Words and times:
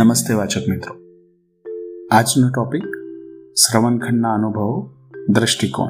નમસ્તે 0.00 0.34
વાચક 0.34 0.68
મિત્રો. 0.68 0.94
આજનો 2.10 2.48
ટોપિક 2.48 2.82
શ્રવણખંડના 3.52 4.34
અનુભવો, 4.34 4.94
દ્રષ્ટિકોણ. 5.28 5.88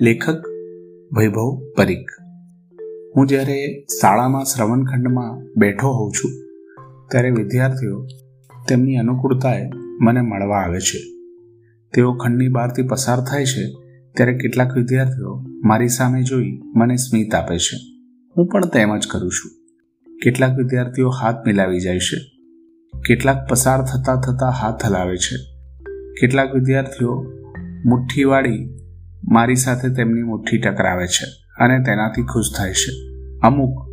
લેખક 0.00 0.42
વૈભવ 1.16 1.62
પરીખ. 1.76 2.08
હું 3.16 3.26
જ્યારે 3.26 3.86
શાળામાં 4.00 4.44
શ્રવણખંડમાં 4.44 5.54
બેઠો 5.60 5.88
હોઉં 5.88 6.12
છું, 6.12 6.30
ત્યારે 7.10 7.30
વિદ્યાર્થીઓ 7.30 8.06
તેમની 8.68 8.96
અનુકૂળતાએ 8.96 9.70
મને 10.00 10.20
મળવા 10.20 10.56
આવે 10.56 10.80
છે. 10.80 10.98
તેઓ 11.94 12.12
ખંડની 12.12 12.48
બહારથી 12.48 12.82
પસાર 12.82 13.20
થાય 13.20 13.44
છે, 13.44 13.64
ત્યારે 14.16 14.38
કેટલાક 14.38 14.76
વિદ્યાર્થીઓ 14.76 15.44
મારી 15.64 15.88
સામે 15.88 16.22
જોઈ 16.22 16.60
મને 16.76 16.96
સ્મિત 16.96 17.34
આપે 17.34 17.58
છે. 17.58 17.76
હું 18.36 18.46
પણ 18.46 18.66
તેમ 18.66 18.96
જ 18.98 19.08
કરું 19.10 19.30
છું. 19.30 19.50
કેટલાક 20.24 20.56
વિદ્યાર્થીઓ 20.56 21.08
હાથ 21.08 21.46
મિલાવી 21.46 21.80
જાય 21.80 21.98
છે. 21.98 22.41
કેટલાક 23.08 23.48
પસાર 23.48 23.82
થતા 23.82 24.20
થતા 24.20 24.50
હાથ 24.50 24.86
હલાવે 24.86 25.16
છે. 25.16 25.36
કેટલાક 26.20 26.54
વિદ્યાર્થીઓ 26.54 27.24
મુઠ્ઠી 27.84 28.24
મારી 29.24 29.56
સાથે 29.56 29.88
તેમની 29.88 30.22
મુઠ્ઠી 30.22 30.58
ટકરાવે 30.58 31.06
છે 31.06 31.26
અને 31.64 31.78
તેનાથી 31.78 32.22
ખુશ 32.22 32.50
થાય 32.56 32.72
છે. 32.72 33.12
અમુક 33.42 33.92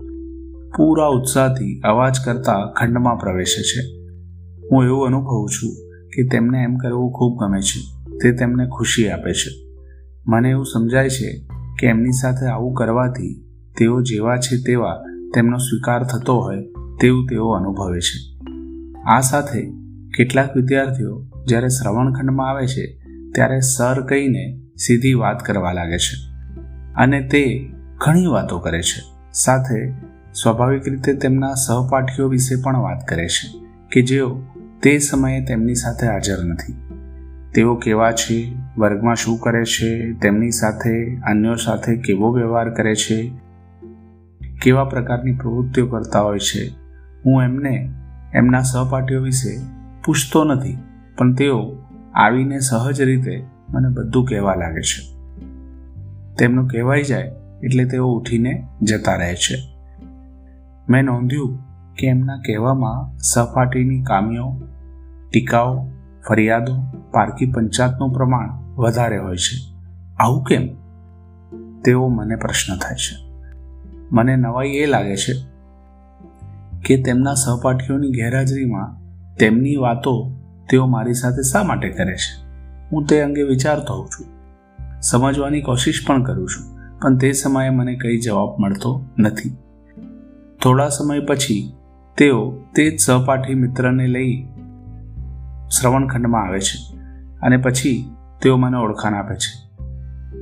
પૂરા 0.77 1.05
ઉત્સાહથી 1.05 1.81
અવાજ 1.83 2.17
કરતા 2.25 2.73
ખંડમાં 2.79 3.17
પ્રવેશે 3.17 3.61
છે. 3.61 4.09
હું 4.71 4.85
એવું 4.85 5.05
અનુભવું 5.05 5.49
છું 5.49 5.71
કે 6.07 6.27
તેમને 6.27 6.63
એમ 6.63 6.75
કરવું 6.75 7.11
ખૂબ 7.11 7.39
ગમે 7.39 7.61
છે. 7.61 8.07
તે 8.17 8.31
તેમને 8.31 8.65
ખુશી 8.65 9.09
આપે 9.09 9.33
છે. 9.33 9.79
મને 10.27 10.49
એવું 10.49 10.65
સમજાય 10.65 11.09
છે 11.09 11.47
કે 11.79 11.87
એમની 11.87 12.11
સાથે 12.11 12.45
આવું 12.45 12.73
કરવાથી 12.73 13.45
તેઓ 13.77 14.01
જેવા 14.01 14.37
છે 14.37 14.57
તેવા 14.57 15.03
તેમનો 15.33 15.57
સ્વીકાર 15.57 16.03
થતો 16.03 16.39
હોય 16.39 16.57
તેવું 17.01 17.27
તેઓ 17.27 17.49
અનુભવે 17.49 17.99
છે. 17.99 18.38
આ 19.05 19.19
સાથે 19.21 19.61
કેટલાક 20.17 20.55
વિદ્યાર્થીઓ 20.55 21.25
જ્યારે 21.47 21.67
શ્રવણખંડમાં 21.67 22.49
આવે 22.49 22.67
છે, 22.67 22.85
ત્યારે 23.35 23.59
સર 23.59 24.01
કહીને 24.01 24.59
સીધી 24.77 25.13
વાત 25.13 25.45
કરવા 25.45 25.71
લાગે 25.71 25.97
છે 25.97 26.15
અને 26.95 27.21
તે 27.21 27.69
ઘણી 27.97 28.25
વાતો 28.25 28.59
કરે 28.59 28.81
છે. 28.81 29.01
સાથે 29.33 29.91
સ્વાભાવિક 30.33 30.87
રીતે 30.87 31.13
તેમના 31.13 31.53
સહપાઠીઓ 31.53 32.27
વિશે 32.27 32.61
પણ 32.61 32.77
વાત 32.77 33.07
કરે 33.07 33.27
છે 33.27 33.59
કે 33.91 34.01
જેઓ 34.01 34.41
તે 34.83 34.97
સમયે 34.97 35.45
તેમની 35.45 35.75
સાથે 35.75 36.07
હાજર 36.07 36.43
નથી. 36.45 36.73
તેઓ 37.55 37.75
કેવા 37.75 38.11
છે, 38.11 38.55
વર્ગમાં 38.77 39.15
શું 39.15 39.39
કરે 39.39 39.63
છે, 39.65 40.13
તેમની 40.13 40.51
સાથે 40.51 41.15
અન્યો 41.15 41.55
સાથે 41.55 41.95
કેવો 41.95 42.31
વ્યવહાર 42.31 42.69
કરે 42.69 42.95
છે, 42.95 43.31
કેવા 44.61 44.85
પ્રકારની 44.85 45.33
પ્રવૃત્તિઓ 45.33 45.87
કરતા 45.87 46.19
હોય 46.19 46.39
છે, 46.39 46.67
હું 47.25 47.43
એમને 47.43 47.89
એમના 48.33 48.61
સહપાઠીઓ 48.61 49.21
વિશે 49.21 49.59
પૂછતો 50.05 50.43
નથી, 50.43 50.77
પણ 51.17 51.33
તેઓ 51.33 51.77
આવીને 52.13 52.59
સહજ 52.59 53.01
રીતે 53.01 53.43
મને 53.69 53.89
બધું 53.89 54.25
કહેવા 54.25 54.55
લાગે 54.55 54.81
છે. 54.81 55.19
તેમનું 56.35 56.67
કહેવાય 56.67 57.03
જાય 57.03 57.31
એટલે 57.63 57.85
તેઓ 57.85 58.07
ઉઠીને 58.07 58.67
જતા 58.81 59.15
રહે 59.15 59.35
છે. 59.35 59.77
મેં 60.89 61.03
નોંધ્યું 61.03 61.59
કે 61.95 62.07
એમના 62.07 62.37
કહેવામાં 62.37 63.17
સહપાઠીની 63.17 64.03
કામીઓ 64.03 64.61
ટીકાઓ, 65.31 65.87
ફરિયાદો 66.27 66.75
પારકી 67.11 67.51
પંચાયતનું 67.51 68.13
પ્રમાણ 68.13 68.49
વધારે 68.75 69.17
હોય 69.17 69.35
છે. 69.35 69.75
આવું 70.19 70.43
કેમ? 70.43 70.67
તેવો 71.81 72.07
મને 72.07 72.35
પ્રશ્ન 72.35 72.77
થાય 72.77 72.95
છે. 72.95 73.29
મને 74.11 74.35
નવાઈ 74.35 74.69
એ 74.69 74.85
લાગે 74.85 75.17
છે 75.17 75.58
કે 76.85 77.03
તેમના 77.03 77.33
સહપાઠીઓની 77.33 78.09
ગેરહાજરીમાં 78.09 78.97
તેમની 79.35 79.75
વાતો 79.75 80.35
તેઓ 80.69 80.85
મારી 80.85 81.13
સાથે 81.13 81.41
શા 81.41 81.63
માટે 81.63 81.89
કરે 81.89 82.15
છે? 82.15 82.49
હું 82.91 83.05
તે 83.05 83.21
અંગે 83.21 83.43
વિચારતો 83.43 83.93
હોઉં 83.93 84.07
છું. 84.07 84.27
સમજવાની 85.01 85.61
કોશિશ 85.61 86.07
પણ 86.07 86.23
કરું 86.23 86.47
છું, 86.47 86.99
પણ 86.99 87.17
તે 87.17 87.31
સમયે 87.31 87.69
મને 87.69 87.95
કંઈ 87.95 88.19
જવાબ 88.19 88.59
મળતો 88.59 89.05
નથી. 89.19 89.57
થોડા 90.63 90.89
સમય 90.89 91.19
પછી 91.19 91.73
તેઓ 92.17 92.51
તે 92.75 92.89
જ 92.89 92.99
સહપાઠી 92.99 93.55
મિત્રને 93.55 94.07
લઈ 94.07 94.47
શ્રવણખંડમાં 95.69 96.47
આવે 96.47 96.59
છે 96.59 96.97
અને 97.41 97.57
પછી 97.57 98.05
તેઓ 98.41 98.57
મને 98.57 98.77
ઓળખાણ 98.77 99.13
આપે 99.13 99.35
છે. 99.35 99.69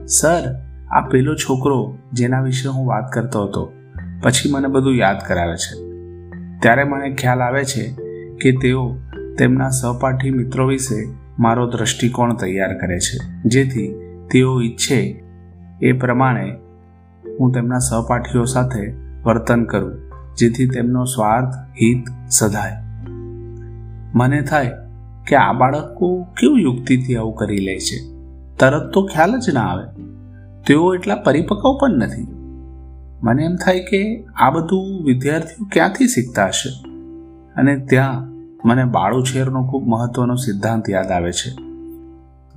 સર, 0.05 0.55
આ 0.91 1.01
પેલો 1.01 1.35
છોકરો 1.35 1.97
જેના 2.13 2.41
વિશે 2.41 2.69
હું 2.69 2.87
વાત 2.87 3.11
કરતો 3.11 3.43
હતો, 3.43 3.73
પછી 4.23 4.51
મને 4.51 4.67
બધું 4.67 4.95
યાદ 4.95 5.17
કરાવે 5.27 5.55
છે. 5.55 5.86
ત્યારે 6.61 6.83
મને 6.83 7.15
ખ્યાલ 7.15 7.41
આવે 7.41 7.63
છે 7.63 7.95
કે 8.41 8.51
તેઓ 8.51 8.97
તેમના 9.37 9.69
સહપાઠી 9.69 10.31
મિત્રો 10.31 10.67
વિશે 10.67 11.13
મારો 11.39 11.69
દ્રષ્ટિકોણ 11.69 12.33
તૈયાર 12.33 12.77
કરે 12.77 12.99
છે. 12.99 13.41
જેથી 13.45 13.95
તેઓ 14.31 14.61
ઈચ્છે 14.61 15.23
એ 15.81 15.91
પ્રમાણે 15.91 16.55
હું 17.39 17.51
તેમના 17.51 17.77
સહપાઠીઓ 17.77 18.43
સાથે 18.43 18.93
વર્તન 19.23 19.63
કરું, 19.63 20.11
જેથી 20.37 20.69
તેમનો 20.69 21.03
સ્વાર્થ, 21.03 21.53
હિત 21.81 22.05
સધાય. 22.29 22.71
મને 24.15 24.41
થાય 24.41 24.71
કે 25.27 25.35
આ 25.35 25.53
બાળકો 25.53 26.23
કેવું 26.23 26.59
યુક્તિથી 26.59 27.15
આવું 27.15 27.35
કરી 27.35 27.57
લે 27.57 27.79
છે? 27.79 28.17
તરત 28.59 28.93
તો 28.93 29.05
ખ્યાલ 29.05 29.39
જ 29.39 29.53
ના 29.53 29.61
આવે. 29.61 30.03
તેઓ 30.67 30.95
એટલા 30.95 31.15
પરિપક્વ 31.15 31.77
પણ 31.81 31.89
નથી. 31.89 32.36
મને 33.23 33.43
એમ 33.43 33.55
થાય 33.55 33.79
કે 33.79 34.25
આ 34.35 34.49
બધું 34.49 35.05
વિદ્યાર્થીઓ 35.05 35.67
ક્યાંથી 35.73 36.07
શીખતા 36.07 36.47
હશે? 36.47 36.89
અને 37.55 37.85
ત્યાં 37.89 38.37
મને 38.67 38.85
બાળુછેરનો 38.85 39.67
ખૂબ 39.67 39.87
મહત્વનો 39.87 40.35
સિદ્ધાંત 40.35 40.89
યાદ 40.89 41.07
આવે 41.11 41.31
છે. 41.31 41.63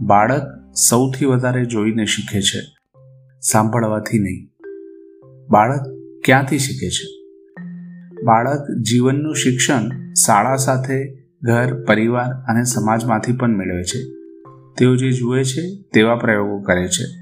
બાળક 0.01 0.75
સૌથી 0.89 1.25
વધારે 1.25 1.65
જોઈને 1.65 2.05
શીખે 2.05 2.41
છે. 2.41 2.77
સાંભળવાથી 3.41 4.19
નહીં. 4.19 4.51
બાળક 5.51 5.81
ક્યાંથી 6.25 6.59
શીખે 6.59 6.89
છે? 6.89 7.21
બાળક 8.25 8.81
જીવનનું 8.81 9.35
શિક્ષણ 9.35 10.13
શાળા 10.15 10.57
સાથે, 10.57 11.27
ઘર, 11.43 11.85
પરિવાર 11.85 12.33
અને 12.33 12.65
સમાજમાંથી 12.65 13.33
પણ 13.33 13.57
મેળવે 13.57 13.85
છે. 13.85 13.99
તેઓ 14.79 14.97
જે 14.97 15.13
જુએ 15.13 15.45
છે 15.45 15.83
તેવા 15.83 16.17
પ્રયોગો 16.17 16.61
કરે 16.61 16.89
છે. 16.89 17.20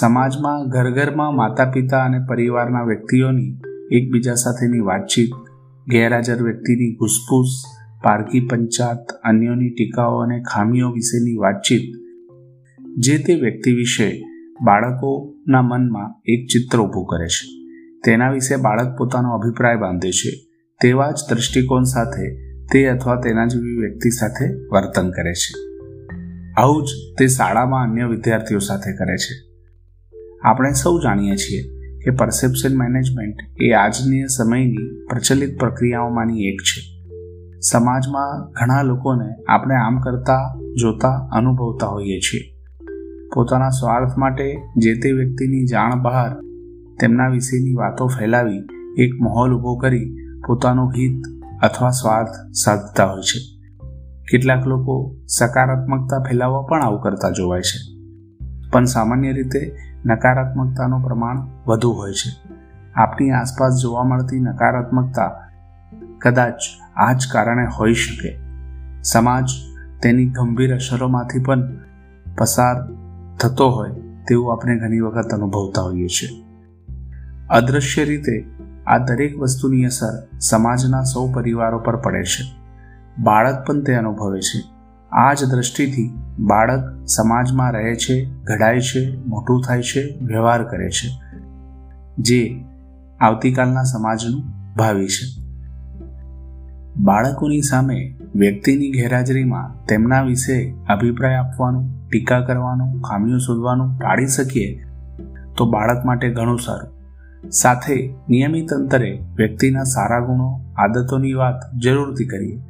સમાજમાં 0.00 0.68
ઘર 0.68 0.90
ઘરમાં 0.90 1.36
માતા 1.36 1.70
પિતા 1.70 2.04
અને 2.04 2.18
પરિવારના 2.28 2.82
વ્યક્તિઓની 2.82 3.56
એકબીજા 3.92 4.34
સાથેની 4.34 4.78
વાતચીત, 4.78 5.30
ગેરહાજર 5.90 6.42
વ્યક્તિની 6.42 6.94
ઘૂસપૂસ 6.94 7.64
પારકી 8.02 8.40
પંચાત, 8.40 9.12
અન્યોની 9.24 9.70
ટીકાઓ 9.70 10.18
અને 10.18 10.42
ખામીઓ 10.42 10.90
વિશેની 10.90 11.34
વાતચીત, 11.34 11.82
જે 12.98 13.18
તે 13.18 13.34
વ્યક્તિ 13.34 13.72
વિશે 13.72 14.22
બાળકોના 14.62 15.62
મનમાં 15.62 16.22
એક 16.24 16.46
ચિત્ર 16.46 16.78
ઊભું 16.78 17.06
કરે 17.06 17.28
છે. 17.28 17.68
તેના 18.04 18.30
વિશે 18.30 18.56
બાળક 18.56 18.98
પોતાનો 18.98 19.34
અભિપ્રાય 19.34 19.76
બાંધે 19.76 20.10
છે. 20.10 20.30
તેવા 20.80 21.10
જ 21.10 21.18
દ્રષ્ટિકોણ 21.28 21.82
સાથે 21.82 22.36
તે 22.72 22.86
અથવા 22.88 23.20
તેના 23.20 23.46
જેવી 23.46 23.76
વ્યક્તિ 23.76 24.10
સાથે 24.10 24.44
વર્તન 24.54 25.10
કરે 25.10 25.32
છે. 25.32 25.54
આવું 26.56 26.82
જ 26.82 26.90
તે 27.18 27.26
શાળામાં 27.26 27.90
અન્ય 27.90 28.06
વિદ્યાર્થીઓ 28.06 28.58
સાથે 28.58 28.92
કરે 28.92 29.16
છે. 29.16 29.51
આપણે 30.44 30.72
સૌ 30.72 30.98
જાણીએ 30.98 31.36
છીએ 31.36 31.62
કે 32.04 32.10
પરસેપ્શન 32.10 32.76
મેનેજમેન્ટ 32.76 33.62
એ 33.62 33.70
આજની 33.70 34.26
સમયની 34.26 35.06
પ્રચલિત 35.10 35.60
પ્રક્રિયાઓમાંની 35.60 36.44
એક 36.44 36.56
છે. 36.60 36.92
સમાજમાં 37.60 38.52
ઘણા 38.52 38.82
લોકોને 38.82 39.44
આપણે 39.48 39.74
આમ 39.74 40.00
કરતા, 40.00 40.58
જોતા, 40.80 41.28
અનુભવતા 41.32 41.86
હોઈએ 41.86 42.18
છીએ. 42.18 42.52
પોતાના 43.34 43.68
સ્વાર્થ 43.68 44.18
માટે 44.18 44.56
જે 44.76 44.94
તે 44.94 45.12
વ્યક્તિની 45.12 45.66
જાણ 45.66 46.02
બહાર 46.02 46.40
તેમના 47.00 47.28
વિશેની 47.28 47.74
વાતો 47.74 48.06
ફેલાવી 48.06 48.58
એક 48.98 49.10
માહોલ 49.20 49.54
ઊભો 49.54 49.76
કરી 49.76 50.16
પોતાનું 50.46 50.90
હિત 50.90 51.22
અથવા 51.62 51.90
સ્વાર્થ 51.90 52.52
સાધતા 52.64 53.06
હોય 53.06 53.22
છે. 53.22 53.62
કેટલાક 54.32 54.66
લોકો 54.66 55.16
સકારાત્મકતા 55.26 56.22
ફેલાવવા 56.30 56.62
પણ 56.62 56.82
આવું 56.82 57.00
કરતા 57.00 57.30
જોવાય 57.30 57.60
છે. 57.60 57.92
પણ 58.70 58.84
સામાન્ય 58.84 59.32
રીતે 59.32 59.76
નકારાત્મકતાનું 60.06 61.04
પ્રમાણ 61.04 61.38
વધુ 61.66 61.90
હોય 61.90 62.12
છે. 62.12 62.50
આપણી 62.94 63.30
આસપાસ 63.30 63.80
જોવા 63.82 64.04
મળતી 64.04 64.40
નકારાત્મકતા 64.40 65.40
કદાચ 66.18 66.54
આ 66.96 67.12
જ 67.12 67.28
કારણે 67.32 67.66
હોઈ 67.66 67.94
શકે. 67.94 68.40
સમાજ 69.02 69.44
તેની 70.02 70.26
ગંભીર 70.26 70.74
અસરોમાંથી 70.74 71.38
પણ 71.38 71.76
પસાર 72.38 72.76
થતો 73.40 73.70
હોય 73.70 73.90
તેવું 74.28 74.52
આપણે 74.52 74.78
ઘણી 74.78 75.00
વખત 75.00 75.28
અનુભવતા 75.34 75.82
હોઈએ 75.82 76.06
છીએ. 76.06 76.44
અદૃશ્ય 77.50 78.04
રીતે 78.04 78.46
આ 78.86 78.98
દરેક 78.98 79.38
વસ્તુની 79.38 79.84
અસર 79.84 80.38
સમાજના 80.40 81.02
સૌ 81.02 81.32
પરિવારો 81.32 81.78
પર 81.78 81.96
પડે 81.96 82.22
છે. 82.22 82.62
બાળક 83.22 83.64
પણ 83.66 83.80
તે 83.80 83.94
અનુભવે 83.94 84.40
છે. 84.40 84.71
આ 85.12 85.34
જ 85.34 85.44
દ્રષ્ટિથી 85.44 86.10
બાળક 86.38 87.06
સમાજમાં 87.06 87.72
રહે 87.72 87.94
છે, 87.94 88.24
ઘડાય 88.24 88.80
છે, 88.80 89.24
મોટું 89.26 89.62
થાય 89.68 89.82
છે, 89.82 90.18
વ્યવહાર 90.22 90.64
કરે 90.64 90.90
છે, 90.90 91.08
જે 92.18 92.64
આવતીકાલના 93.20 93.82
સમાજનું 93.82 94.42
ભાવિ 94.76 95.06
છે. 95.06 95.42
બાળકોની 96.96 97.60
સામે 97.60 98.18
વ્યક્તિની 98.34 98.90
ગેરહાજરીમાં 98.90 99.86
તેમના 99.86 100.22
વિશે 100.22 100.74
અભિપ્રાય 100.88 101.34
આપવાનું, 101.34 102.08
ટીકા 102.08 102.40
કરવાનું, 102.40 103.00
ખામીઓ 103.00 103.38
શોધવાનું 103.38 103.98
ટાળી 103.98 104.26
શકીએ 104.26 104.84
તો 105.56 105.70
બાળક 105.70 106.04
માટે 106.04 106.34
ઘણું 106.34 106.58
સારું. 106.58 107.02
સાથે 107.50 108.14
નિયમિત 108.28 108.68
અંતરે 108.70 109.24
વ્યક્તિના 109.36 109.82
સારા 109.82 110.20
ગુણો, 110.20 110.60
આદતોની 110.76 111.32
વાત 111.32 111.76
જરૂરથી 111.82 112.24
કરીએ. 112.26 112.62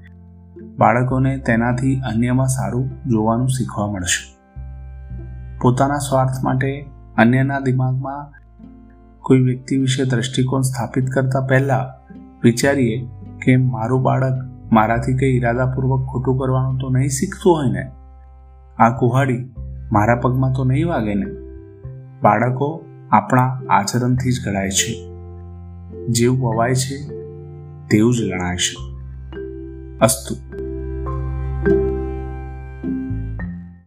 બાળકોને 0.83 1.39
તેનાથી 1.39 2.01
અન્યમાં 2.01 2.47
સારું 2.47 2.91
જોવાનું 3.07 3.49
શીખવા 3.49 3.93
મળશે. 3.93 4.37
પોતાના 5.61 5.99
સ્વાર્થ 5.99 6.45
માટે 6.45 6.87
અન્યના 7.19 7.61
દિમાગમાં 7.61 8.33
કોઈ 9.21 9.39
વ્યક્તિ 9.39 9.77
વિશે 9.77 10.05
દ્રષ્ટિકોણ 10.05 10.61
સ્થાપિત 10.61 11.07
કરતા 11.07 11.47
પહેલા 11.47 11.95
વિચારીએ 12.43 13.07
કે 13.45 13.57
મારું 13.57 14.03
બાળક 14.03 14.51
મારાથી 14.73 15.17
કંઈ 15.17 15.37
ઈરાદાપૂર્વક 15.37 16.07
ખોટું 16.07 16.39
કરવાનું 16.39 16.79
તો 16.79 16.89
નહીં 16.89 17.09
શીખતું 17.09 17.53
હોય 17.55 17.73
ને? 17.73 17.93
આ 18.79 18.97
કુહાડી 18.99 19.55
મારા 19.93 20.17
પગમાં 20.17 20.53
તો 20.53 20.65
નહીં 20.65 20.89
વાગે 20.89 21.15
ને? 21.15 21.27
બાળકો 22.23 22.85
આપણા 23.13 23.61
આચરણથી 23.71 24.33
જ 24.33 24.49
ઘડાય 24.49 24.71
છે. 24.71 25.11
જેવું 26.09 26.41
વવાય 26.41 26.75
છે, 26.75 27.09
તેવું 27.89 28.15
જ 28.15 28.21
લણાય 28.21 28.57
છે. 28.57 28.93
અસ્તુ. 29.99 30.52